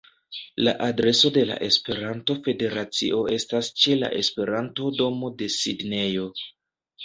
La 0.67 0.71
adreso 0.85 1.29
de 1.35 1.43
la 1.49 1.57
Esperanto-Federacio 1.67 3.21
estas 3.37 3.71
ĉe 3.85 4.01
la 4.03 4.13
Esperanto-domo 4.25 5.33
de 5.43 5.55
Sidnejo. 5.61 6.29